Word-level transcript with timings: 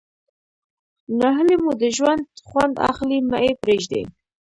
ناهلي 1.19 1.55
مو 1.63 1.71
د 1.81 1.83
ژوند 1.97 2.23
خوند 2.47 2.75
اخلي 2.89 3.19
مه 3.29 3.37
ئې 3.43 3.51
پرېږدئ. 3.61 4.03